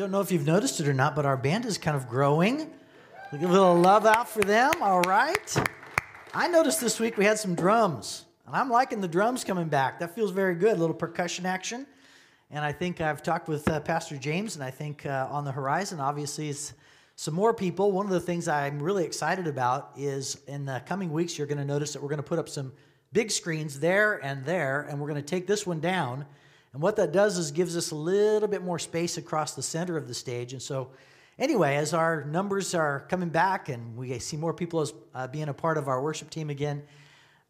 [0.00, 2.70] Don't know if you've noticed it or not, but our band is kind of growing.
[3.30, 5.54] We give a little love out for them, all right?
[6.32, 9.98] I noticed this week we had some drums, and I'm liking the drums coming back.
[9.98, 11.86] That feels very good, a little percussion action.
[12.50, 15.52] And I think I've talked with uh, Pastor James, and I think uh, on the
[15.52, 16.72] horizon, obviously, is
[17.16, 17.92] some more people.
[17.92, 21.58] One of the things I'm really excited about is in the coming weeks, you're going
[21.58, 22.72] to notice that we're going to put up some
[23.12, 26.24] big screens there and there, and we're going to take this one down
[26.72, 29.96] and what that does is gives us a little bit more space across the center
[29.96, 30.52] of the stage.
[30.52, 30.90] And so,
[31.38, 35.48] anyway, as our numbers are coming back and we see more people as uh, being
[35.48, 36.82] a part of our worship team again,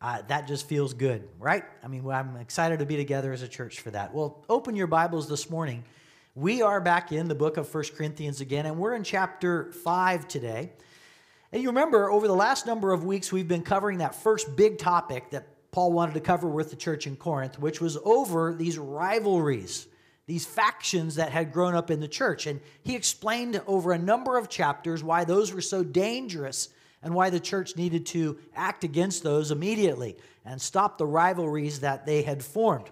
[0.01, 1.65] uh, that just feels good, right?
[1.85, 4.15] I mean, I'm excited to be together as a church for that.
[4.15, 5.85] Well, open your Bibles this morning.
[6.35, 10.27] We are back in the book of First Corinthians again, and we're in chapter 5
[10.27, 10.73] today.
[11.53, 14.79] And you remember, over the last number of weeks, we've been covering that first big
[14.79, 18.79] topic that Paul wanted to cover with the church in Corinth, which was over these
[18.79, 19.87] rivalries,
[20.27, 22.47] these factions that had grown up in the church.
[22.47, 26.69] And he explained over a number of chapters why those were so dangerous
[27.03, 32.05] and why the church needed to act against those immediately and stop the rivalries that
[32.05, 32.91] they had formed.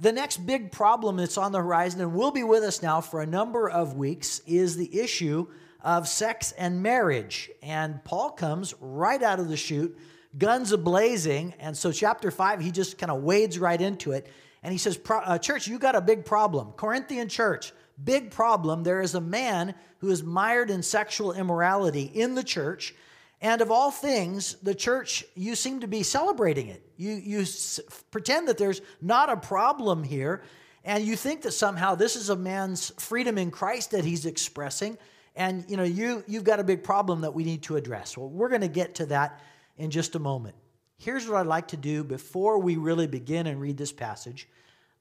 [0.00, 3.20] The next big problem that's on the horizon and will be with us now for
[3.20, 5.48] a number of weeks is the issue
[5.82, 7.50] of sex and marriage.
[7.62, 9.98] And Paul comes right out of the chute
[10.38, 11.54] guns a blazing.
[11.58, 14.30] And so, chapter five, he just kind of wades right into it.
[14.62, 16.72] And he says, uh, Church, you got a big problem.
[16.72, 17.72] Corinthian church,
[18.02, 18.82] big problem.
[18.82, 22.94] There is a man who is mired in sexual immorality in the church.
[23.40, 26.82] And of all things, the church, you seem to be celebrating it.
[26.96, 27.78] You, you s-
[28.10, 30.42] pretend that there's not a problem here.
[30.84, 34.98] And you think that somehow this is a man's freedom in Christ that he's expressing.
[35.36, 38.16] And you know, you, you've got a big problem that we need to address.
[38.16, 39.40] Well, we're going to get to that
[39.78, 40.56] in just a moment.
[40.98, 44.48] Here's what I'd like to do before we really begin and read this passage.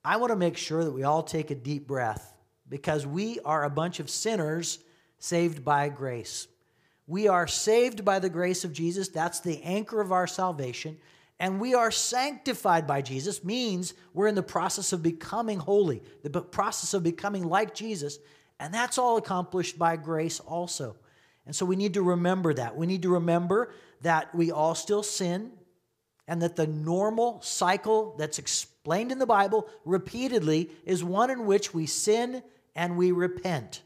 [0.06, 2.34] I want to make sure that we all take a deep breath
[2.70, 4.80] because we are a bunch of sinners
[5.20, 6.48] saved by grace.
[7.08, 9.08] We are saved by the grace of Jesus.
[9.08, 10.98] That's the anchor of our salvation.
[11.40, 16.42] And we are sanctified by Jesus, means we're in the process of becoming holy, the
[16.42, 18.18] process of becoming like Jesus.
[18.60, 20.96] And that's all accomplished by grace also.
[21.46, 22.76] And so we need to remember that.
[22.76, 23.72] We need to remember
[24.02, 25.52] that we all still sin
[26.28, 31.74] and that the normal cycle that's explained in the Bible repeatedly is one in which
[31.74, 32.44] we sin
[32.76, 33.82] and we repent.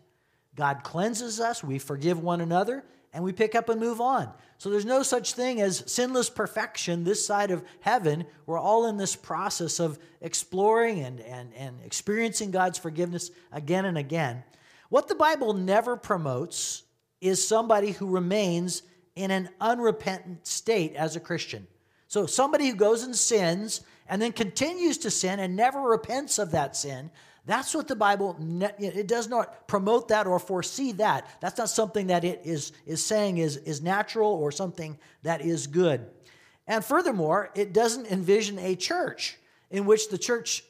[0.56, 2.84] God cleanses us, we forgive one another,
[3.14, 4.32] and we pick up and move on.
[4.58, 8.26] So there's no such thing as sinless perfection this side of heaven.
[8.46, 13.98] We're all in this process of exploring and, and, and experiencing God's forgiveness again and
[13.98, 14.44] again.
[14.90, 16.84] What the Bible never promotes
[17.22, 18.84] is somebody who remains
[19.16, 21.68] in an unrepentant state as a Christian.
[22.08, 26.52] So, somebody who goes and sins and then continues to sin and never repents of
[26.52, 27.10] that sin,
[27.46, 28.38] that's what the Bible,
[28.80, 31.28] it does not promote that or foresee that.
[31.40, 35.66] That's not something that it is, is saying is, is natural or something that is
[35.66, 36.06] good.
[36.68, 39.38] And furthermore, it doesn't envision a church
[39.72, 40.64] in which the church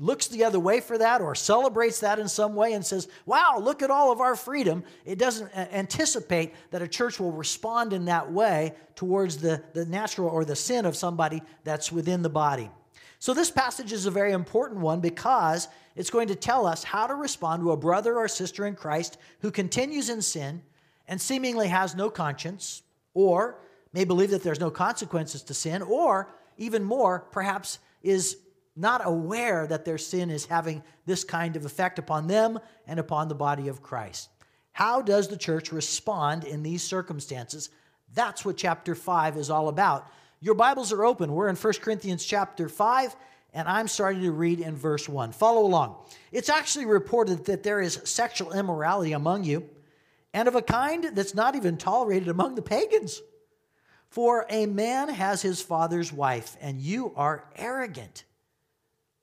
[0.00, 3.58] looks the other way for that or celebrates that in some way and says, wow,
[3.60, 8.06] look at all of our freedom, it doesn't anticipate that a church will respond in
[8.06, 12.70] that way towards the, the natural or the sin of somebody that's within the body.
[13.18, 17.06] So, this passage is a very important one because it's going to tell us how
[17.06, 20.62] to respond to a brother or sister in Christ who continues in sin
[21.06, 22.82] and seemingly has no conscience,
[23.14, 23.60] or
[23.92, 28.38] may believe that there's no consequences to sin, or even more, perhaps is
[28.74, 33.28] not aware that their sin is having this kind of effect upon them and upon
[33.28, 34.30] the body of Christ.
[34.72, 37.68] How does the church respond in these circumstances?
[38.14, 40.10] That's what chapter 5 is all about.
[40.40, 41.32] Your Bibles are open.
[41.32, 43.14] We're in 1 Corinthians chapter 5,
[43.52, 45.32] and I'm starting to read in verse 1.
[45.32, 45.96] Follow along.
[46.30, 49.68] It's actually reported that there is sexual immorality among you,
[50.32, 53.20] and of a kind that's not even tolerated among the pagans.
[54.08, 58.24] For a man has his father's wife, and you are arrogant.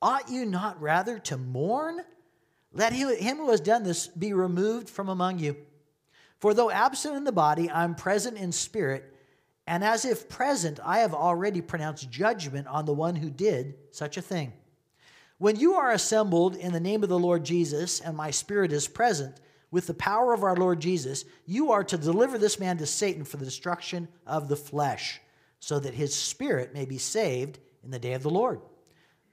[0.02, 2.02] Ought you not rather to mourn?
[2.72, 5.58] Let him who has done this be removed from among you.
[6.40, 9.14] For though absent in the body, I'm present in spirit,
[9.68, 14.18] and as if present, I have already pronounced judgment on the one who did such
[14.18, 14.54] a thing.
[15.38, 18.88] When you are assembled in the name of the Lord Jesus, and my spirit is
[18.88, 19.40] present,
[19.72, 23.24] with the power of our Lord Jesus, you are to deliver this man to Satan
[23.24, 25.22] for the destruction of the flesh,
[25.60, 28.62] so that his spirit may be saved in the day of the Lord.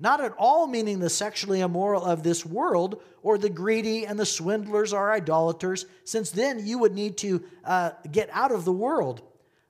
[0.00, 4.26] not at all meaning the sexually immoral of this world or the greedy and the
[4.26, 9.22] swindlers are idolaters, since then you would need to uh, get out of the world.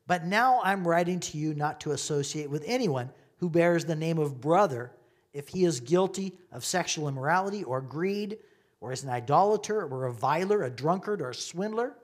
[0.06, 4.18] But now I'm writing to you not to associate with anyone who bears the name
[4.18, 4.92] of brother
[5.32, 8.38] if he is guilty of sexual immorality or greed,
[8.80, 11.94] or is an idolater, or a viler, a drunkard, or a swindler,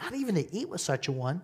[0.00, 1.42] not even to eat with such a one.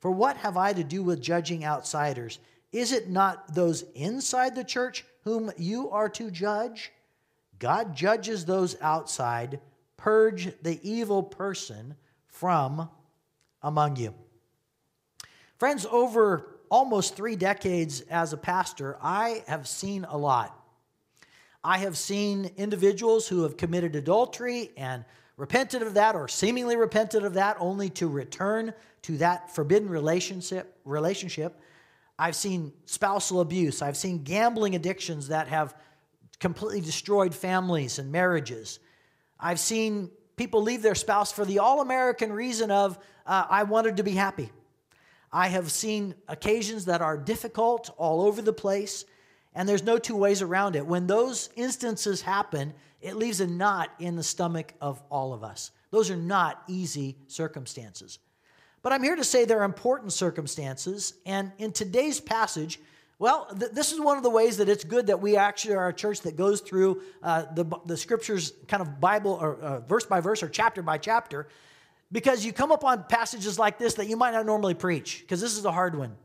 [0.00, 2.38] For what have I to do with judging outsiders?
[2.72, 6.92] Is it not those inside the church whom you are to judge?
[7.58, 9.60] God judges those outside.
[9.96, 11.94] Purge the evil person
[12.26, 12.88] from
[13.62, 14.14] among you.
[15.58, 20.56] Friends, over almost three decades as a pastor, I have seen a lot.
[21.62, 25.04] I have seen individuals who have committed adultery and
[25.36, 30.78] repented of that or seemingly repented of that only to return to that forbidden relationship
[30.84, 31.60] relationship
[32.20, 35.74] i've seen spousal abuse i've seen gambling addictions that have
[36.38, 38.78] completely destroyed families and marriages
[39.38, 44.02] i've seen people leave their spouse for the all-american reason of uh, i wanted to
[44.02, 44.50] be happy
[45.32, 49.04] i have seen occasions that are difficult all over the place
[49.54, 50.86] and there's no two ways around it.
[50.86, 55.70] When those instances happen, it leaves a knot in the stomach of all of us.
[55.90, 58.18] Those are not easy circumstances.
[58.82, 61.14] But I'm here to say they're important circumstances.
[61.26, 62.80] And in today's passage,
[63.18, 65.88] well, th- this is one of the ways that it's good that we actually are
[65.88, 70.06] a church that goes through uh, the, the scriptures kind of Bible or uh, verse
[70.06, 71.46] by verse or chapter by chapter,
[72.10, 75.40] because you come up on passages like this that you might not normally preach, because
[75.40, 76.16] this is a hard one.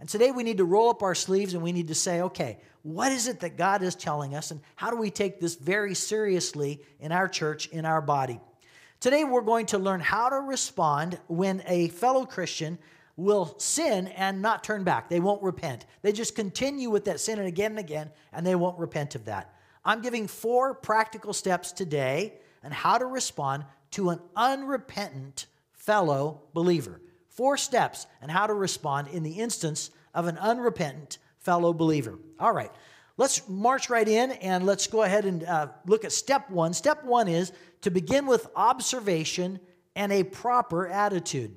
[0.00, 2.58] And today we need to roll up our sleeves and we need to say, okay,
[2.82, 5.94] what is it that God is telling us, and how do we take this very
[5.94, 8.40] seriously in our church, in our body?
[9.00, 12.78] Today we're going to learn how to respond when a fellow Christian
[13.16, 15.08] will sin and not turn back.
[15.08, 15.86] They won't repent.
[16.02, 19.24] They just continue with that sin and again and again, and they won't repent of
[19.24, 19.54] that.
[19.86, 27.00] I'm giving four practical steps today on how to respond to an unrepentant fellow believer.
[27.30, 32.18] Four steps on how to respond in the instance of an unrepentant fellow believer.
[32.38, 32.70] All right,
[33.20, 36.72] let's march right in and let's go ahead and uh, look at step one.
[36.72, 37.52] Step one is
[37.82, 39.60] to begin with observation
[39.94, 41.54] and a proper attitude.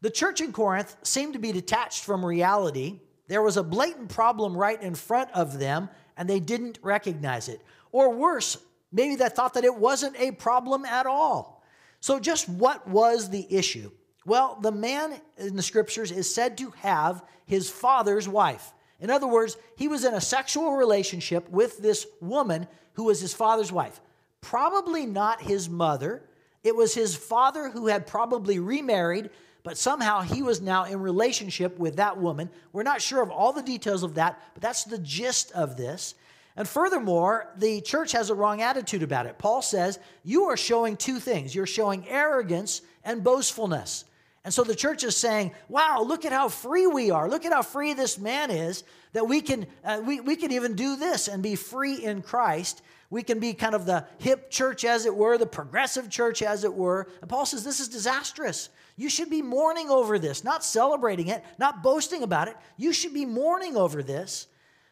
[0.00, 3.00] The church in Corinth seemed to be detached from reality.
[3.28, 7.60] There was a blatant problem right in front of them, and they didn't recognize it.
[7.92, 8.56] Or worse,
[8.90, 11.62] maybe they thought that it wasn't a problem at all.
[12.00, 13.90] So, just what was the issue?
[14.24, 18.72] Well, the man in the scriptures is said to have his father's wife.
[19.00, 23.34] In other words, he was in a sexual relationship with this woman who was his
[23.34, 24.00] father's wife.
[24.40, 26.22] Probably not his mother.
[26.64, 29.30] It was his father who had probably remarried,
[29.62, 32.48] but somehow he was now in relationship with that woman.
[32.72, 36.14] We're not sure of all the details of that, but that's the gist of this.
[36.56, 39.36] And furthermore, the church has a wrong attitude about it.
[39.36, 44.06] Paul says, You are showing two things you're showing arrogance and boastfulness.
[44.46, 47.28] And so the church is saying, wow, look at how free we are.
[47.28, 50.76] Look at how free this man is that we can, uh, we, we can even
[50.76, 52.80] do this and be free in Christ.
[53.10, 56.62] We can be kind of the hip church, as it were, the progressive church, as
[56.62, 57.08] it were.
[57.20, 58.68] And Paul says this is disastrous.
[58.94, 62.56] You should be mourning over this, not celebrating it, not boasting about it.
[62.76, 64.46] You should be mourning over this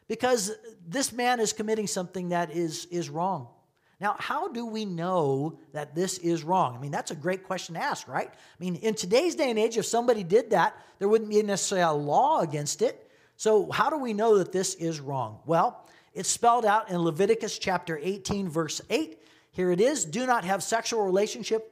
[0.09, 0.51] because
[0.85, 3.47] this man is committing something that is, is wrong.
[4.01, 6.77] Now, how do we know that this is wrong?
[6.77, 8.29] I mean, that's a great question to ask, right?
[8.29, 11.85] I mean, in today's day and age, if somebody did that, there wouldn't be necessarily
[11.85, 13.11] a law against it.
[13.37, 15.41] So, how do we know that this is wrong?
[15.47, 19.19] Well, it's spelled out in Leviticus chapter 18, verse 8.
[19.51, 21.71] Here it is Do not have sexual relationship,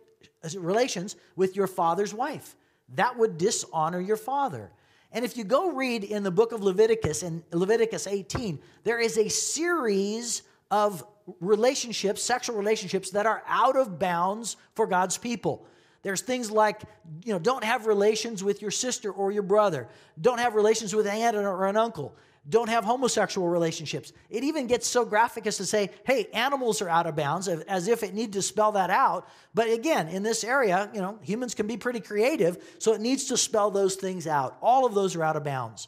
[0.57, 2.57] relations with your father's wife.
[2.95, 4.71] That would dishonor your father.
[5.13, 9.19] And if you go read in the book of Leviticus, in Leviticus 18, there is
[9.19, 11.05] a series of
[11.41, 15.67] relationships, sexual relationships that are out of bounds for God's people.
[16.03, 16.81] There's things like,
[17.25, 19.87] you know, don't have relations with your sister or your brother.
[20.21, 22.17] Don't have relations with an aunt or an uncle.
[22.49, 24.13] Don't have homosexual relationships.
[24.29, 27.87] It even gets so graphic as to say, hey, animals are out of bounds, as
[27.87, 29.29] if it needs to spell that out.
[29.55, 33.27] But again, in this area, you know, humans can be pretty creative, so it needs
[33.27, 34.57] to spell those things out.
[34.61, 35.87] All of those are out of bounds.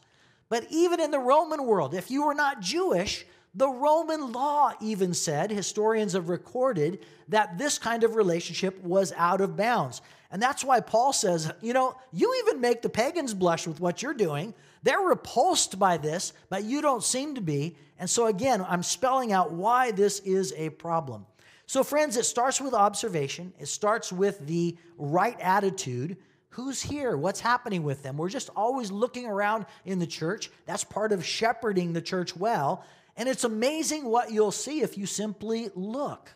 [0.48, 5.14] But even in the Roman world, if you were not Jewish, the Roman law even
[5.14, 10.02] said, historians have recorded, that this kind of relationship was out of bounds.
[10.30, 14.02] And that's why Paul says, you know, you even make the pagans blush with what
[14.02, 14.52] you're doing.
[14.82, 17.76] They're repulsed by this, but you don't seem to be.
[17.98, 21.24] And so, again, I'm spelling out why this is a problem.
[21.66, 26.16] So, friends, it starts with observation, it starts with the right attitude.
[26.50, 27.16] Who's here?
[27.16, 28.16] What's happening with them?
[28.16, 30.50] We're just always looking around in the church.
[30.66, 32.84] That's part of shepherding the church well.
[33.16, 36.30] And it's amazing what you'll see if you simply look.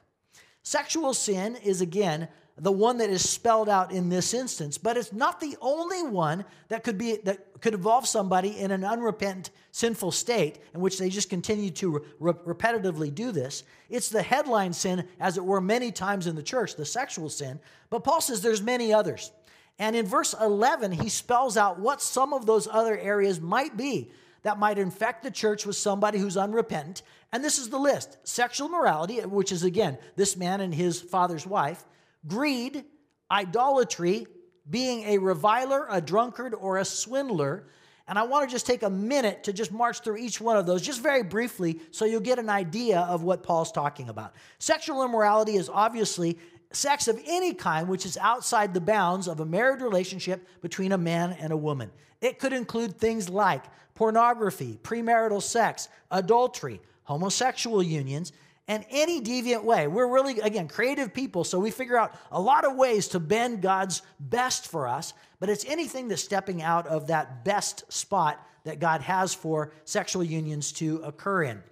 [0.63, 2.29] Sexual sin is, again,
[2.61, 6.45] the one that is spelled out in this instance, but it's not the only one
[6.69, 11.09] that could be that could involve somebody in an unrepentant sinful state in which they
[11.09, 13.63] just continue to re- repetitively do this.
[13.89, 17.61] It's the headline sin as it were many times in the church, the sexual sin,
[17.91, 19.31] but Paul says there's many others.
[19.79, 24.11] And in verse 11 he spells out what some of those other areas might be
[24.43, 27.03] that might infect the church with somebody who's unrepentant.
[27.33, 28.19] And this is the list.
[28.23, 31.85] Sexual morality, which is again this man and his father's wife
[32.27, 32.85] greed,
[33.31, 34.27] idolatry,
[34.69, 37.69] being a reviler, a drunkard, or a swindler.
[38.07, 40.67] And I want to just take a minute to just march through each one of
[40.67, 44.35] those, just very briefly, so you'll get an idea of what Paul's talking about.
[44.59, 46.39] Sexual immorality is obviously
[46.73, 50.99] sex of any kind which is outside the bounds of a married relationship between a
[50.99, 51.91] man and a woman.
[52.21, 58.33] It could include things like pornography, premarital sex, adultery, homosexual unions,
[58.69, 59.89] and any deviant way.
[59.89, 63.63] We're really, again, creative people, so we figure out a lot of ways to bend
[63.63, 68.79] God's best for us, but it's anything that's stepping out of that best spot that
[68.79, 71.63] God has for sexual unions to occur in.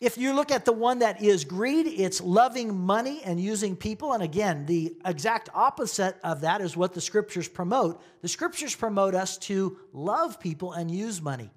[0.00, 4.12] If you look at the one that is greed, it's loving money and using people.
[4.12, 8.00] And again, the exact opposite of that is what the scriptures promote.
[8.22, 11.50] The scriptures promote us to love people and use money.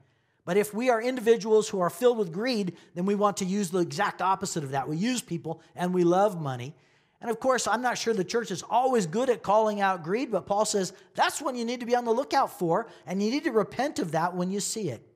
[0.43, 3.69] But if we are individuals who are filled with greed, then we want to use
[3.69, 4.89] the exact opposite of that.
[4.89, 6.73] We use people and we love money.
[7.21, 10.31] And of course, I'm not sure the church is always good at calling out greed,
[10.31, 13.29] but Paul says that's one you need to be on the lookout for, and you
[13.29, 15.07] need to repent of that when you see it.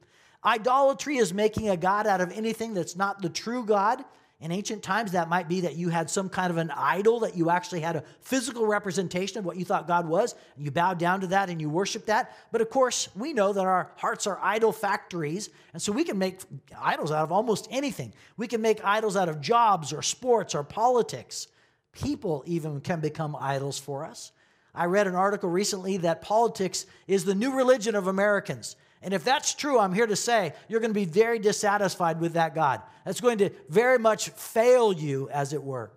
[0.45, 4.03] Idolatry is making a God out of anything that's not the true God.
[4.41, 7.37] In ancient times, that might be that you had some kind of an idol, that
[7.37, 10.99] you actually had a physical representation of what you thought God was, and you bowed
[10.99, 12.35] down to that and you worship that.
[12.51, 16.17] But of course, we know that our hearts are idol factories, and so we can
[16.17, 16.41] make
[16.79, 18.13] idols out of almost anything.
[18.35, 21.47] We can make idols out of jobs or sports or politics.
[21.93, 24.33] People even can become idols for us.
[24.75, 28.75] I read an article recently that politics is the new religion of Americans.
[29.01, 32.33] And if that's true, I'm here to say you're going to be very dissatisfied with
[32.33, 32.81] that God.
[33.05, 35.91] That's going to very much fail you, as it were.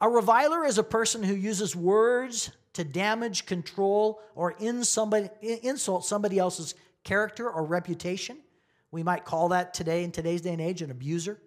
[0.00, 6.74] A reviler is a person who uses words to damage, control, or insult somebody else's
[7.04, 8.38] character or reputation.
[8.90, 11.38] We might call that today, in today's day and age, an abuser.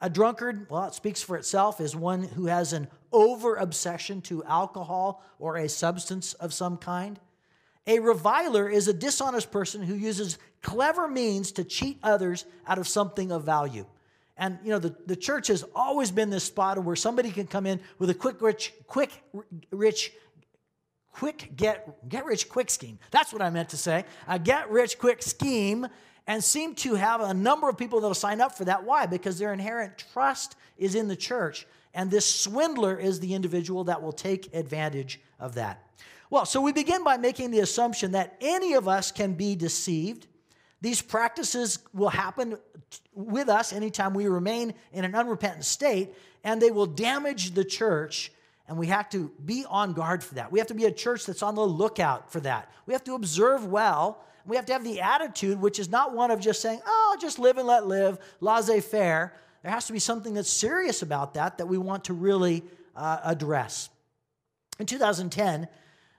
[0.00, 4.44] A drunkard, well, it speaks for itself, is one who has an over obsession to
[4.44, 7.18] alcohol or a substance of some kind.
[7.86, 12.88] A reviler is a dishonest person who uses clever means to cheat others out of
[12.88, 13.84] something of value.
[14.36, 17.66] And you know, the, the church has always been this spot where somebody can come
[17.66, 19.22] in with a quick rich, quick
[19.70, 20.12] rich,
[21.12, 22.98] quick get get rich quick scheme.
[23.10, 24.04] That's what I meant to say.
[24.26, 25.86] A get rich quick scheme
[26.26, 28.84] and seem to have a number of people that'll sign up for that.
[28.84, 29.06] Why?
[29.06, 31.66] Because their inherent trust is in the church.
[31.92, 35.83] And this swindler is the individual that will take advantage of that.
[36.34, 40.26] Well, so we begin by making the assumption that any of us can be deceived.
[40.80, 42.58] These practices will happen
[43.14, 46.12] with us anytime we remain in an unrepentant state,
[46.42, 48.32] and they will damage the church.
[48.66, 50.50] And we have to be on guard for that.
[50.50, 52.68] We have to be a church that's on the lookout for that.
[52.86, 54.18] We have to observe well.
[54.44, 57.38] We have to have the attitude, which is not one of just saying, oh, just
[57.38, 59.34] live and let live, laissez faire.
[59.62, 62.64] There has to be something that's serious about that that we want to really
[62.96, 63.88] uh, address.
[64.80, 65.68] In 2010,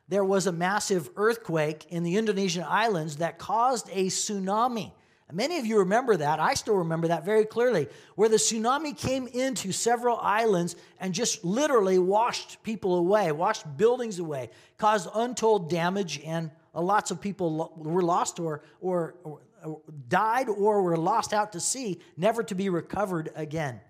[0.08, 4.92] there was a massive earthquake in the Indonesian islands that caused a tsunami.
[5.32, 6.40] Many of you remember that.
[6.40, 11.44] I still remember that very clearly, where the tsunami came into several islands and just
[11.44, 18.04] literally washed people away, washed buildings away, caused untold damage, and lots of people were
[18.04, 23.32] lost or, or, or died or were lost out to sea, never to be recovered
[23.36, 23.82] again.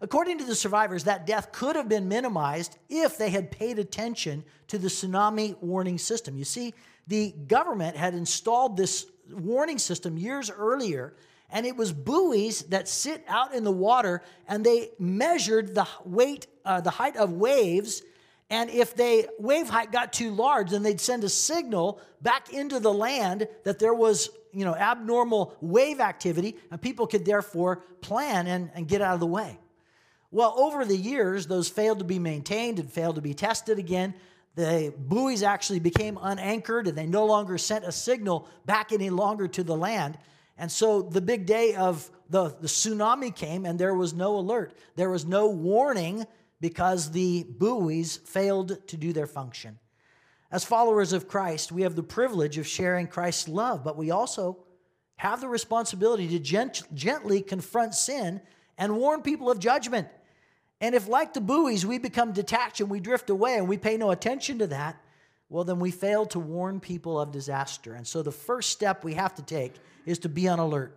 [0.00, 4.44] According to the survivors, that death could have been minimized if they had paid attention
[4.68, 6.36] to the tsunami warning system.
[6.36, 6.74] You see,
[7.06, 11.14] the government had installed this warning system years earlier,
[11.50, 16.48] and it was buoys that sit out in the water, and they measured the weight,
[16.64, 18.02] uh, the height of waves.
[18.50, 22.80] And if the wave height got too large, then they'd send a signal back into
[22.80, 28.46] the land that there was, you know, abnormal wave activity, and people could therefore plan
[28.46, 29.58] and, and get out of the way.
[30.34, 34.14] Well, over the years, those failed to be maintained and failed to be tested again.
[34.56, 39.46] The buoys actually became unanchored and they no longer sent a signal back any longer
[39.46, 40.18] to the land.
[40.58, 44.76] And so the big day of the, the tsunami came and there was no alert.
[44.96, 46.26] There was no warning
[46.60, 49.78] because the buoys failed to do their function.
[50.50, 54.64] As followers of Christ, we have the privilege of sharing Christ's love, but we also
[55.14, 58.40] have the responsibility to gent- gently confront sin
[58.76, 60.08] and warn people of judgment.
[60.80, 63.96] And if, like the buoys, we become detached and we drift away and we pay
[63.96, 65.00] no attention to that,
[65.48, 67.94] well, then we fail to warn people of disaster.
[67.94, 70.96] And so the first step we have to take is to be on alert.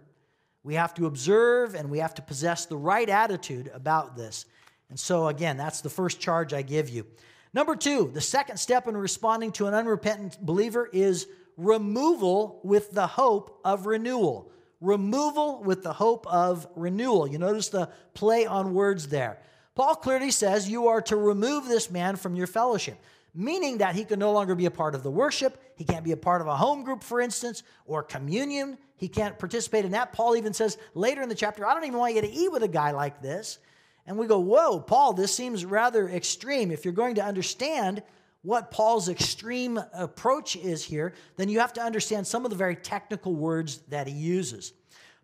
[0.63, 4.45] We have to observe and we have to possess the right attitude about this.
[4.89, 7.05] And so, again, that's the first charge I give you.
[7.53, 13.07] Number two, the second step in responding to an unrepentant believer is removal with the
[13.07, 14.51] hope of renewal.
[14.79, 17.27] Removal with the hope of renewal.
[17.27, 19.39] You notice the play on words there.
[19.77, 22.97] Paul clearly says you are to remove this man from your fellowship,
[23.35, 25.61] meaning that he can no longer be a part of the worship.
[25.75, 28.79] He can't be a part of a home group, for instance, or communion.
[28.95, 30.13] He can't participate in that.
[30.13, 32.63] Paul even says later in the chapter, I don't even want you to eat with
[32.63, 33.59] a guy like this.
[34.07, 36.71] And we go, Whoa, Paul, this seems rather extreme.
[36.71, 38.01] If you're going to understand
[38.41, 42.75] what Paul's extreme approach is here, then you have to understand some of the very
[42.75, 44.73] technical words that he uses.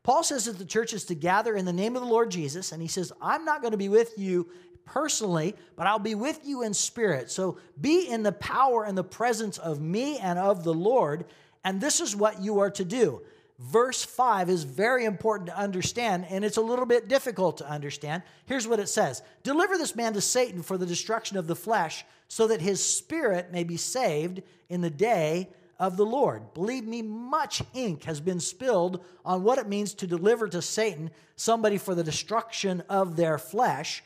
[0.04, 2.72] Paul says that the church is to gather in the name of the Lord Jesus,
[2.72, 4.50] and he says, I'm not going to be with you
[4.86, 7.32] personally, but I'll be with you in spirit.
[7.32, 11.26] So be in the power and the presence of me and of the Lord,
[11.64, 13.22] and this is what you are to do
[13.60, 18.24] verse 5 is very important to understand, and it's a little bit difficult to understand.
[18.46, 22.06] Here's what it says Deliver this man to Satan for the destruction of the flesh,
[22.28, 25.50] so that his spirit may be saved in the day
[25.84, 26.54] of the Lord.
[26.54, 31.12] Believe me, much ink has been spilled on what it means to deliver to Satan
[31.36, 34.02] somebody for the destruction of their flesh.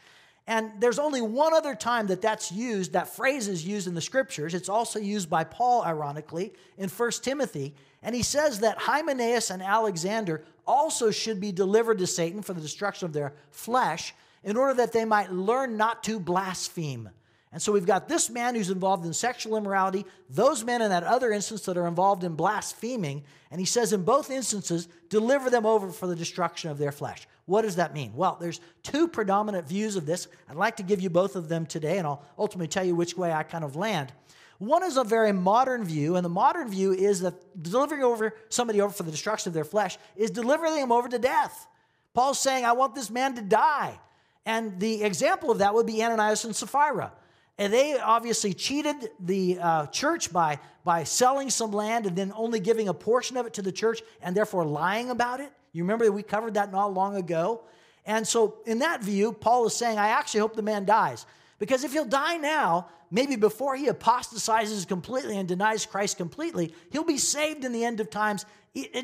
[0.48, 4.02] And there's only one other time that that's used, that phrase is used in the
[4.02, 4.56] scriptures.
[4.56, 7.76] It's also used by Paul, ironically, in 1 Timothy.
[8.02, 12.62] And he says that Hymenaeus and Alexander also should be delivered to Satan for the
[12.62, 17.12] destruction of their flesh in order that they might learn not to blaspheme.
[17.52, 21.04] And so we've got this man who's involved in sexual immorality, those men in that
[21.04, 23.24] other instance that are involved in blaspheming.
[23.52, 27.26] And he says in both instances, deliver them over for the destruction of their flesh.
[27.46, 28.12] What does that mean?
[28.14, 30.28] Well, there's two predominant views of this.
[30.50, 33.16] I'd like to give you both of them today, and I'll ultimately tell you which
[33.16, 34.12] way I kind of land.
[34.60, 38.82] One is a very modern view, and the modern view is that delivering over somebody
[38.82, 41.68] over for the destruction of their flesh is delivering them over to death.
[42.14, 43.98] Paul's saying, I want this man to die.
[44.46, 47.14] And the example of that would be Ananias and Sapphira.
[47.58, 52.60] And they obviously cheated the uh, church by, by selling some land and then only
[52.60, 55.52] giving a portion of it to the church and therefore lying about it.
[55.74, 57.62] You remember that we covered that not long ago?
[58.06, 61.26] And so, in that view, Paul is saying, I actually hope the man dies.
[61.60, 67.04] Because if he'll die now, maybe before he apostatizes completely and denies Christ completely, he'll
[67.04, 68.46] be saved in the end of times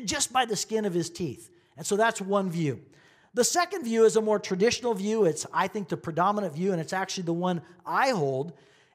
[0.04, 1.50] just by the skin of his teeth.
[1.76, 2.80] And so that's one view.
[3.34, 5.24] The second view is a more traditional view.
[5.24, 8.52] It's, I think, the predominant view, and it's actually the one I hold.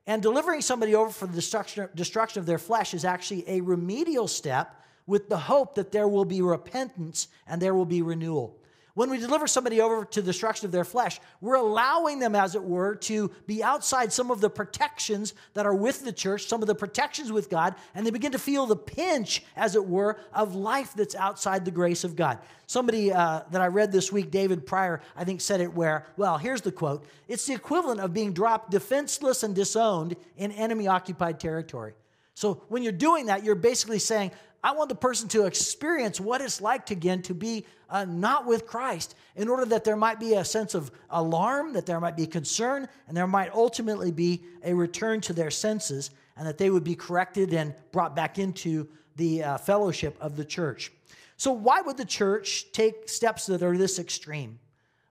[0.07, 4.81] And delivering somebody over for the destruction, of their flesh is actually a remedial step
[5.05, 8.55] with the hope that there will be repentance and there will be renewal.
[8.99, 12.53] When we deliver somebody over to the destruction of their flesh, we're allowing them, as
[12.53, 16.61] it were, to be outside some of the protections that are with the church, some
[16.61, 20.19] of the protections with God, and they begin to feel the pinch, as it were,
[20.33, 22.39] of life that's outside the grace of God.
[22.67, 26.37] Somebody uh, that I read this week, David Prior, I think said it where, well,
[26.37, 31.39] here's the quote it's the equivalent of being dropped defenseless and disowned in enemy occupied
[31.39, 31.93] territory.
[32.39, 34.31] So when you're doing that, you're basically saying,
[34.63, 38.45] I want the person to experience what it's like to, again to be uh, not
[38.45, 42.17] with Christ in order that there might be a sense of alarm, that there might
[42.17, 46.69] be concern, and there might ultimately be a return to their senses, and that they
[46.69, 50.91] would be corrected and brought back into the uh, fellowship of the church.
[51.37, 54.59] So, why would the church take steps that are this extreme?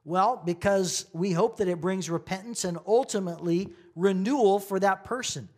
[0.05, 5.49] Well, because we hope that it brings repentance and ultimately renewal for that person.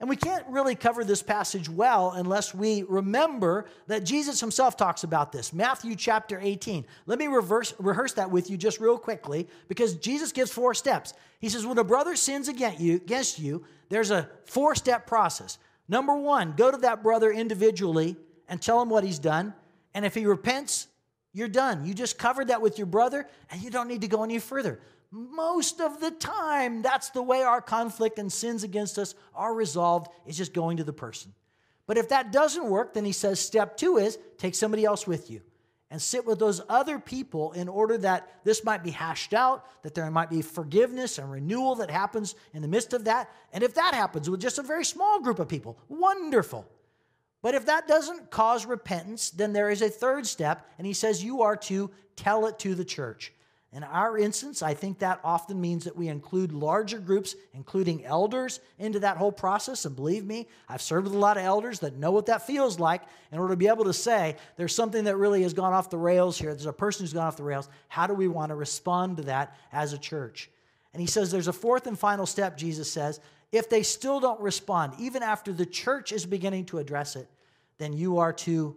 [0.00, 5.04] And we can't really cover this passage well unless we remember that Jesus himself talks
[5.04, 5.52] about this.
[5.52, 6.86] Matthew chapter 18.
[7.04, 11.12] Let me reverse, rehearse that with you just real quickly because Jesus gives four steps.
[11.38, 15.58] He says, when a brother sins against you, against you there's a four step process.
[15.86, 18.16] Number one, go to that brother individually
[18.48, 19.52] and tell him what he's done.
[19.92, 20.86] And if he repents,
[21.34, 21.84] you're done.
[21.84, 24.80] You just covered that with your brother and you don't need to go any further.
[25.12, 30.08] Most of the time, that's the way our conflict and sins against us are resolved,
[30.24, 31.32] is just going to the person.
[31.86, 35.28] But if that doesn't work, then he says step two is take somebody else with
[35.28, 35.40] you
[35.90, 39.94] and sit with those other people in order that this might be hashed out, that
[39.94, 43.28] there might be forgiveness and renewal that happens in the midst of that.
[43.52, 46.64] And if that happens with just a very small group of people, wonderful.
[47.42, 51.24] But if that doesn't cause repentance, then there is a third step, and he says
[51.24, 53.32] you are to tell it to the church.
[53.72, 58.58] In our instance, I think that often means that we include larger groups, including elders,
[58.80, 59.84] into that whole process.
[59.84, 62.80] And believe me, I've served with a lot of elders that know what that feels
[62.80, 65.88] like in order to be able to say, there's something that really has gone off
[65.88, 66.52] the rails here.
[66.52, 67.68] There's a person who's gone off the rails.
[67.86, 70.50] How do we want to respond to that as a church?
[70.92, 73.20] And he says there's a fourth and final step, Jesus says.
[73.52, 77.28] If they still don't respond, even after the church is beginning to address it,
[77.78, 78.76] then you are to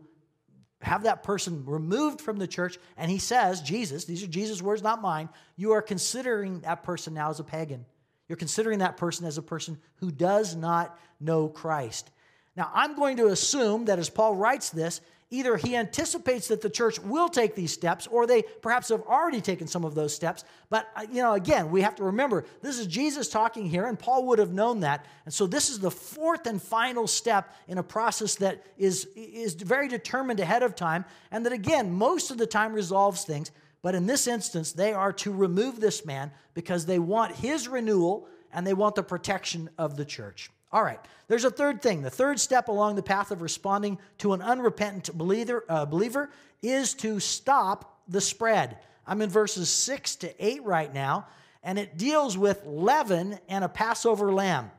[0.84, 2.78] have that person removed from the church.
[2.98, 7.13] And he says, Jesus, these are Jesus' words, not mine, you are considering that person
[7.13, 7.86] now as a pagan.
[8.28, 12.10] You're considering that person as a person who does not know Christ.
[12.56, 15.02] Now, I'm going to assume that as Paul writes this,
[15.34, 19.41] either he anticipates that the church will take these steps or they perhaps have already
[19.41, 20.46] taken some of those steps.
[20.69, 23.98] But uh, you know again we have to remember this is jesus talking here and
[23.98, 25.06] paul would have known that.
[25.26, 29.56] And so this is the fourth and final step in a process that is is
[29.56, 33.50] very determined ahead of time and that again most of the time resolves things.
[33.82, 38.28] But in this instance they are to remove this man because they want his renewal
[38.52, 42.02] and they want the protection of the church all right, there's a third thing.
[42.02, 46.32] The third step along the path of responding to an unrepentant believer, uh, believer
[46.64, 48.80] is to stop the spread.
[49.06, 51.28] I'm in verses 6 to 8 right now,
[51.62, 54.72] and it deals with leaven and a Passover lamb.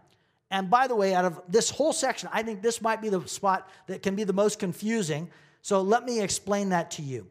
[0.50, 3.26] And by the way, out of this whole section, I think this might be the
[3.28, 5.30] spot that can be the most confusing.
[5.62, 7.28] So let me explain that to you.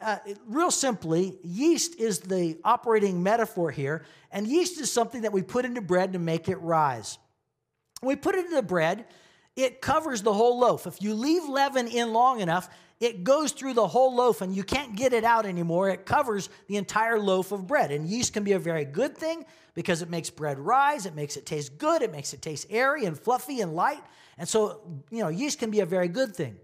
[0.00, 5.40] Uh, real simply, yeast is the operating metaphor here, and yeast is something that we
[5.40, 7.18] put into bread to make it rise.
[8.04, 9.06] We put it in the bread,
[9.56, 10.86] it covers the whole loaf.
[10.86, 12.68] If you leave leaven in long enough,
[13.00, 15.90] it goes through the whole loaf and you can't get it out anymore.
[15.90, 17.90] It covers the entire loaf of bread.
[17.90, 21.36] And yeast can be a very good thing because it makes bread rise, it makes
[21.36, 24.02] it taste good, it makes it taste airy and fluffy and light.
[24.38, 26.56] And so, you know, yeast can be a very good thing.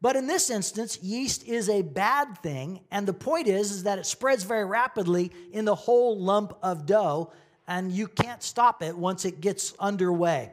[0.00, 2.80] But in this instance, yeast is a bad thing.
[2.90, 6.86] And the point is, is that it spreads very rapidly in the whole lump of
[6.86, 7.32] dough,
[7.66, 10.52] and you can't stop it once it gets underway.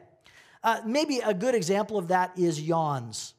[0.66, 3.34] Uh, maybe a good example of that is yawns.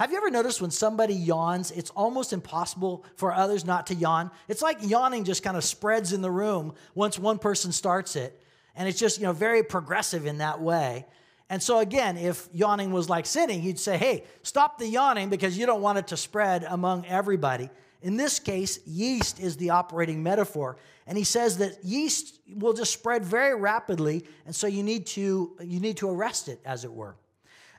[0.00, 4.32] Have you ever noticed when somebody yawns, it's almost impossible for others not to yawn?
[4.48, 8.42] It's like yawning just kind of spreads in the room once one person starts it.
[8.74, 11.06] And it's just, you know, very progressive in that way.
[11.48, 15.56] And so, again, if yawning was like sinning, you'd say, hey, stop the yawning because
[15.56, 17.70] you don't want it to spread among everybody.
[18.02, 20.76] In this case, yeast is the operating metaphor.
[21.06, 25.56] And he says that yeast will just spread very rapidly, and so you need to,
[25.60, 27.16] you need to arrest it, as it were.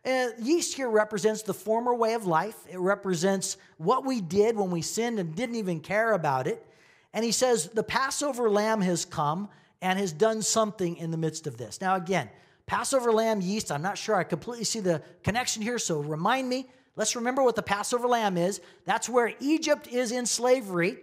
[0.05, 2.57] Uh, yeast here represents the former way of life.
[2.69, 6.65] It represents what we did when we sinned and didn't even care about it.
[7.13, 9.47] And he says the Passover lamb has come
[9.81, 11.79] and has done something in the midst of this.
[11.79, 12.29] Now, again,
[12.65, 16.67] Passover lamb yeast, I'm not sure I completely see the connection here, so remind me.
[16.95, 18.61] Let's remember what the Passover lamb is.
[18.85, 20.97] That's where Egypt is in slavery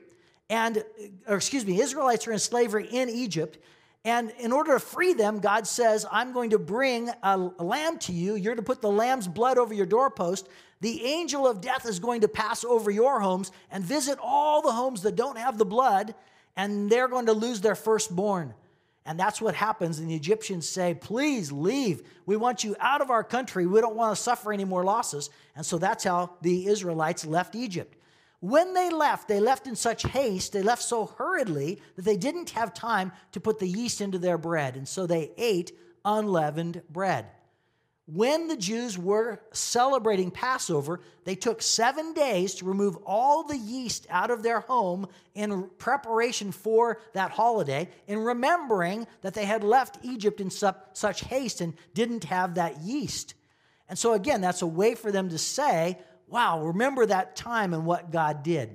[0.50, 0.83] and,
[1.29, 3.57] or excuse me, Israelites are in slavery in Egypt.
[4.05, 8.12] And in order to free them, God says, I'm going to bring a, lamb to
[8.12, 8.35] you.
[8.35, 10.48] You're to put the lamb's blood over your doorpost.
[10.81, 14.72] The angel of death is going to pass over your homes and visit all the
[14.72, 16.14] homes that don't have the blood,
[16.57, 18.55] and they're going to lose their firstborn.
[19.11, 19.99] And that's what happens.
[19.99, 22.05] And the Egyptians say, Please leave.
[22.27, 23.66] We want you out of our country.
[23.66, 25.31] We don't want to suffer any more losses.
[25.57, 27.96] And so that's how the Israelites left Egypt.
[28.38, 32.51] When they left, they left in such haste, they left so hurriedly that they didn't
[32.51, 34.77] have time to put the yeast into their bread.
[34.77, 35.73] And so they ate
[36.05, 37.27] unleavened bread.
[38.12, 44.07] When the Jews were celebrating Passover, they took seven days to remove all the yeast
[44.11, 49.99] out of their home in preparation for that holiday, in remembering that they had left
[50.03, 53.35] Egypt in such haste and didn't have that yeast.
[53.88, 55.96] And so, again, that's a way for them to say,
[56.27, 58.75] wow, remember that time and what God did.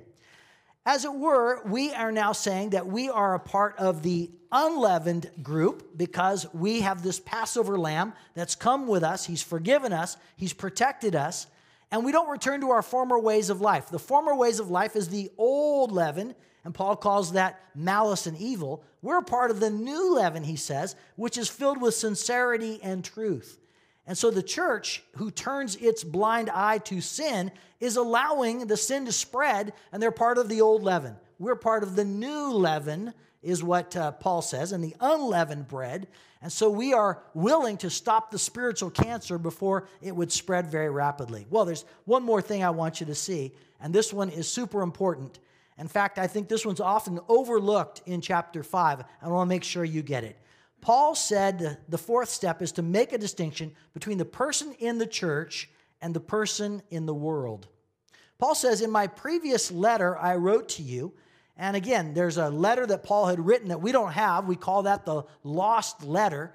[0.86, 5.30] As it were, we are now saying that we are a part of the unleavened
[5.42, 9.26] group because we have this Passover lamb that's come with us.
[9.26, 11.46] He's forgiven us, He's protected us,
[11.90, 13.90] and we don't return to our former ways of life.
[13.90, 18.36] The former ways of life is the old leaven, and Paul calls that malice and
[18.38, 18.82] evil.
[19.02, 23.58] We're part of the new leaven, he says, which is filled with sincerity and truth.
[24.06, 29.04] And so the church, who turns its blind eye to sin, is allowing the sin
[29.04, 31.16] to spread, and they're part of the old leaven.
[31.38, 36.08] We're part of the new leaven, is what uh, Paul says, and the unleavened bread.
[36.42, 40.90] And so we are willing to stop the spiritual cancer before it would spread very
[40.90, 41.46] rapidly.
[41.50, 44.82] Well, there's one more thing I want you to see, and this one is super
[44.82, 45.38] important.
[45.78, 49.04] In fact, I think this one's often overlooked in chapter 5.
[49.22, 50.38] I want to make sure you get it.
[50.80, 55.06] Paul said the fourth step is to make a distinction between the person in the
[55.06, 55.68] church
[56.00, 57.66] and the person in the world.
[58.38, 61.14] Paul says, In my previous letter I wrote to you,
[61.56, 64.46] And again, there's a letter that Paul had written that we don't have.
[64.46, 66.52] We call that the lost letter.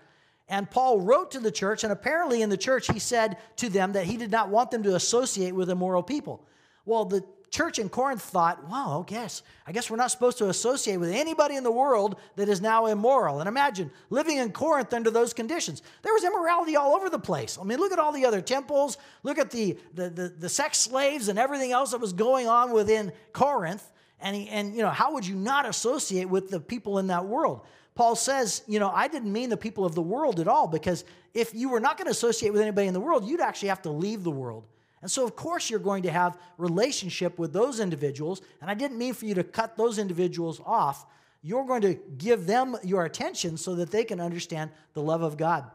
[0.48, 3.94] And Paul wrote to the church, and apparently in the church, he said to them
[3.94, 6.46] that he did not want them to associate with immoral people.
[6.86, 10.50] Well, the church in Corinth thought, wow, oh, guess I guess we're not supposed to
[10.50, 13.40] associate with anybody in the world that is now immoral.
[13.40, 15.82] And imagine living in Corinth under those conditions.
[16.02, 17.58] There was immorality all over the place.
[17.60, 20.78] I mean, look at all the other temples, look at the, the, the, the sex
[20.78, 23.86] slaves and everything else that was going on within Corinth.
[24.22, 27.26] And, he, and, you know, how would you not associate with the people in that
[27.26, 27.62] world?
[27.96, 31.04] Paul says, you know, I didn't mean the people of the world at all, because
[31.34, 33.82] if you were not going to associate with anybody in the world, you'd actually have
[33.84, 34.66] to leave the world.
[35.02, 38.42] And so, of course, you're going to have relationship with those individuals.
[38.62, 41.06] And I didn't mean for you to cut those individuals off.
[41.42, 45.38] You're going to give them your attention so that they can understand the love of
[45.38, 45.70] God.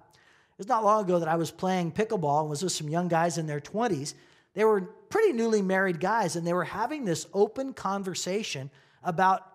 [0.58, 3.36] It's not long ago that I was playing pickleball and was with some young guys
[3.36, 4.14] in their 20s.
[4.56, 8.70] They were pretty newly married guys, and they were having this open conversation
[9.04, 9.46] about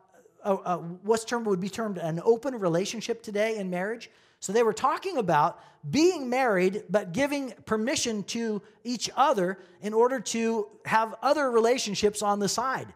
[0.45, 4.11] uh, uh, what's termed would be termed an open relationship today in marriage.
[4.39, 5.59] So they were talking about
[5.89, 12.39] being married, but giving permission to each other in order to have other relationships on
[12.39, 12.87] the side.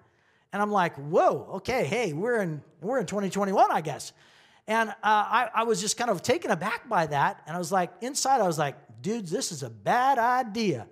[0.53, 4.13] And I'm like, whoa, okay, hey, we're in we're in 2021, I guess.
[4.67, 7.41] And uh, I, I was just kind of taken aback by that.
[7.47, 10.87] And I was like, inside, I was like, dudes, this is a bad idea.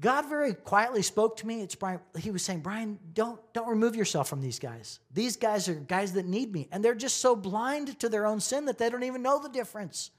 [0.00, 1.62] God very quietly spoke to me.
[1.62, 2.00] It's Brian.
[2.18, 5.00] He was saying, Brian, don't, don't remove yourself from these guys.
[5.12, 6.68] These guys are guys that need me.
[6.70, 9.48] And they're just so blind to their own sin that they don't even know the
[9.48, 10.10] difference.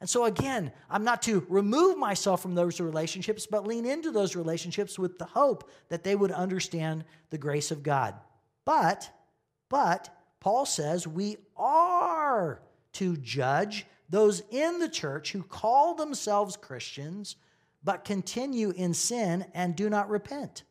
[0.00, 4.36] And so, again, I'm not to remove myself from those relationships, but lean into those
[4.36, 8.14] relationships with the hope that they would understand the grace of God.
[8.64, 9.10] But,
[9.68, 10.08] but,
[10.40, 12.62] Paul says we are
[12.94, 17.36] to judge those in the church who call themselves Christians
[17.82, 20.64] but continue in sin and do not repent.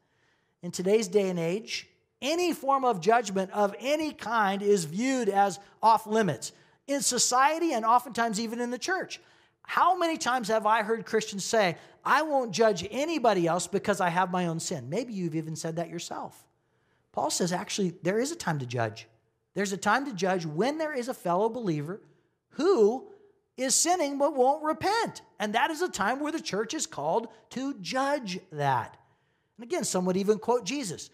[0.62, 1.88] In today's day and age,
[2.22, 6.52] any form of judgment of any kind is viewed as off limits
[6.88, 9.20] in society and oftentimes even in the church.
[9.64, 14.10] How many times have I heard Christians say, I won't judge anybody else because I
[14.10, 14.90] have my own sin?
[14.90, 16.46] Maybe you've even said that yourself.
[17.12, 19.08] Paul says, actually, there is a time to judge.
[19.56, 22.02] There's a time to judge when there is a fellow believer
[22.52, 23.08] who
[23.58, 25.22] is sinning but won't repent.
[25.40, 28.98] And that is a time where the church is called to judge that.
[29.58, 31.10] And again, some would even quote Jesus.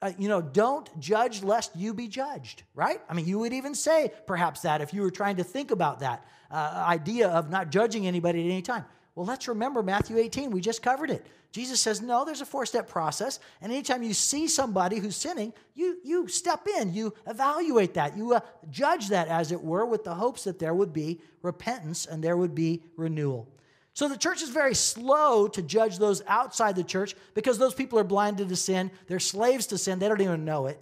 [0.00, 3.00] Uh, you know, don't judge lest you be judged, right?
[3.08, 6.00] I mean, you would even say perhaps that if you were trying to think about
[6.00, 8.84] that uh, idea of not judging anybody at any time.
[9.18, 10.52] Well, let's remember Matthew 18.
[10.52, 11.26] We just covered it.
[11.50, 13.40] Jesus says, no, there's a four step process.
[13.60, 18.34] And anytime you see somebody who's sinning, you, you step in, you evaluate that, you
[18.34, 22.22] uh, judge that, as it were, with the hopes that there would be repentance and
[22.22, 23.48] there would be renewal.
[23.92, 27.98] So the church is very slow to judge those outside the church because those people
[27.98, 28.88] are blinded to sin.
[29.08, 29.98] They're slaves to sin.
[29.98, 30.80] They don't even know it.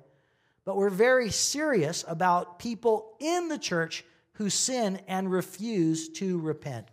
[0.67, 6.91] But we're very serious about people in the church who sin and refuse to repent.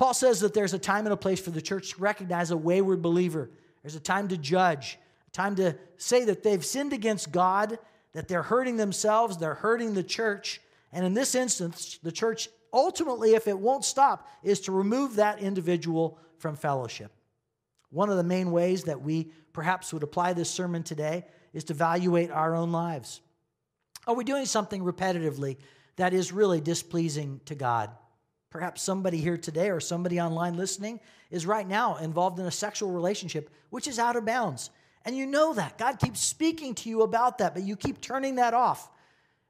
[0.00, 2.56] Paul says that there's a time and a place for the church to recognize a
[2.56, 3.50] wayward believer.
[3.82, 7.78] There's a time to judge, a time to say that they've sinned against God,
[8.14, 10.62] that they're hurting themselves, they're hurting the church.
[10.90, 15.40] And in this instance, the church ultimately, if it won't stop, is to remove that
[15.40, 17.12] individual from fellowship.
[17.90, 21.74] One of the main ways that we perhaps would apply this sermon today is to
[21.74, 23.20] evaluate our own lives.
[24.06, 25.58] Are we doing something repetitively
[25.96, 27.90] that is really displeasing to God?
[28.50, 30.98] Perhaps somebody here today or somebody online listening
[31.30, 34.70] is right now involved in a sexual relationship which is out of bounds.
[35.04, 35.78] And you know that.
[35.78, 38.90] God keeps speaking to you about that, but you keep turning that off.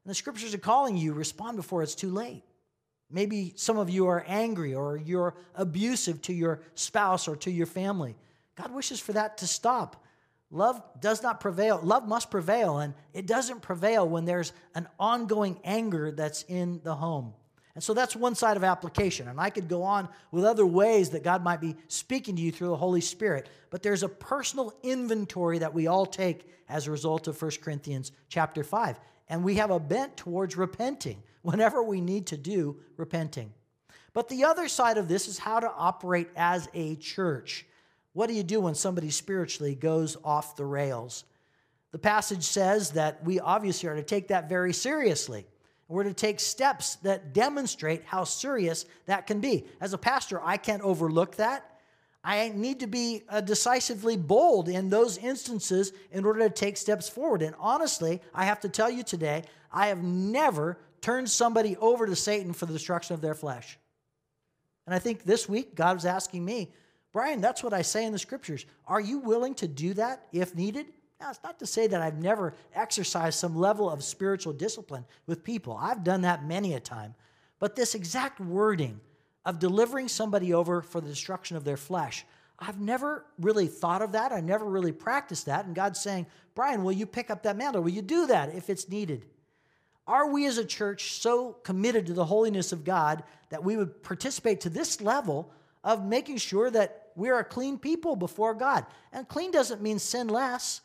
[0.03, 2.43] And the scriptures are calling you, respond before it's too late.
[3.09, 7.65] Maybe some of you are angry or you're abusive to your spouse or to your
[7.65, 8.15] family.
[8.55, 10.05] God wishes for that to stop.
[10.51, 11.79] Love does not prevail.
[11.81, 16.93] Love must prevail, and it doesn't prevail when there's an ongoing anger that's in the
[16.93, 17.33] home.
[17.73, 19.27] And so that's one side of application.
[19.27, 22.51] And I could go on with other ways that God might be speaking to you
[22.51, 23.47] through the Holy Spirit.
[23.69, 28.11] But there's a personal inventory that we all take as a result of 1 Corinthians
[28.27, 28.99] chapter 5.
[29.29, 33.53] And we have a bent towards repenting whenever we need to do repenting.
[34.13, 37.65] But the other side of this is how to operate as a church.
[38.13, 41.23] What do you do when somebody spiritually goes off the rails?
[41.91, 45.45] The passage says that we obviously are to take that very seriously.
[45.91, 49.65] We're to take steps that demonstrate how serious that can be.
[49.81, 51.79] As a pastor, I can't overlook that.
[52.23, 57.09] I need to be uh, decisively bold in those instances in order to take steps
[57.09, 57.41] forward.
[57.41, 62.15] And honestly, I have to tell you today, I have never turned somebody over to
[62.15, 63.77] Satan for the destruction of their flesh.
[64.85, 66.71] And I think this week, God was asking me,
[67.11, 68.65] Brian, that's what I say in the scriptures.
[68.87, 70.85] Are you willing to do that if needed?
[71.21, 75.43] Now, it's not to say that I've never exercised some level of spiritual discipline with
[75.43, 75.77] people.
[75.79, 77.13] I've done that many a time.
[77.59, 78.99] But this exact wording
[79.45, 82.25] of delivering somebody over for the destruction of their flesh,
[82.57, 84.31] I've never really thought of that.
[84.31, 85.65] I never really practiced that.
[85.65, 87.83] And God's saying, Brian, will you pick up that mantle?
[87.83, 89.27] Will you do that if it's needed?
[90.07, 94.01] Are we as a church so committed to the holiness of God that we would
[94.01, 95.53] participate to this level
[95.83, 98.87] of making sure that we're a clean people before God?
[99.13, 100.81] And clean doesn't mean sin less.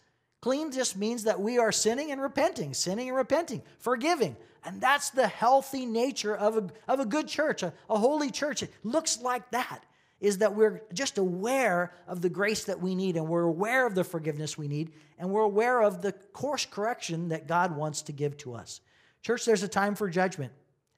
[0.46, 4.36] Clean just means that we are sinning and repenting, sinning and repenting, forgiving.
[4.64, 8.62] And that's the healthy nature of a, of a good church, a, a holy church.
[8.62, 9.82] It looks like that
[10.20, 13.96] is that we're just aware of the grace that we need and we're aware of
[13.96, 18.12] the forgiveness we need and we're aware of the course correction that God wants to
[18.12, 18.80] give to us.
[19.22, 20.52] Church, there's a time for judgment.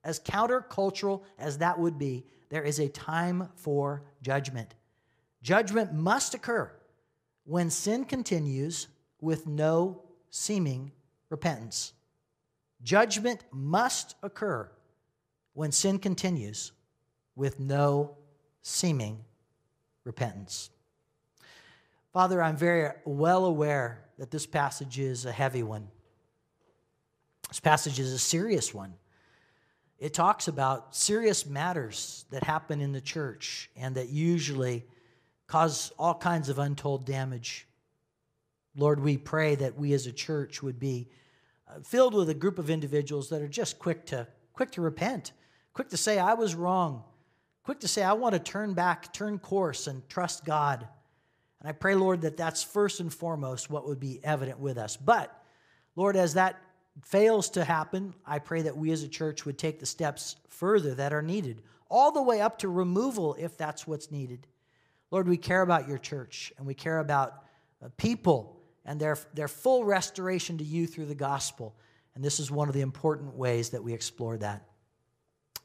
[0.04, 4.74] As countercultural as that would be, there is a time for judgment.
[5.40, 6.70] Judgment must occur
[7.46, 8.88] when sin continues
[9.20, 10.92] with no seeming
[11.30, 11.92] repentance.
[12.82, 14.70] Judgment must occur
[15.54, 16.72] when sin continues
[17.34, 18.16] with no
[18.62, 19.24] seeming
[20.04, 20.70] repentance.
[22.12, 25.88] Father, I'm very well aware that this passage is a heavy one.
[27.48, 28.94] This passage is a serious one.
[29.98, 34.84] It talks about serious matters that happen in the church and that usually
[35.46, 37.67] cause all kinds of untold damage.
[38.78, 41.08] Lord, we pray that we as a church would be
[41.68, 45.32] uh, filled with a group of individuals that are just quick to quick to repent,
[45.72, 47.02] quick to say I was wrong,
[47.64, 50.86] quick to say I want to turn back, turn course and trust God.
[51.60, 54.96] And I pray, Lord, that that's first and foremost what would be evident with us.
[54.96, 55.36] But
[55.96, 56.60] Lord, as that
[57.04, 60.94] fails to happen, I pray that we as a church would take the steps further
[60.94, 64.46] that are needed, all the way up to removal if that's what's needed.
[65.10, 67.42] Lord, we care about your church and we care about
[67.84, 68.57] uh, people
[68.88, 71.76] and their, their full restoration to you through the gospel.
[72.14, 74.64] And this is one of the important ways that we explore that.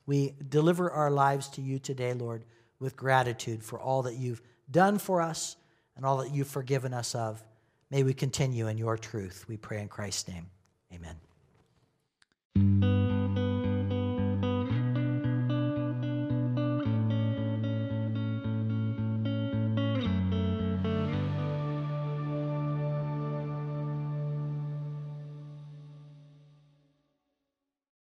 [0.06, 2.44] We deliver our lives to you today, Lord,
[2.80, 5.56] with gratitude for all that you've done for us
[5.96, 7.42] and all that you've forgiven us of.
[7.90, 9.46] May we continue in your truth.
[9.48, 10.48] We pray in Christ's name.
[10.94, 11.16] Amen.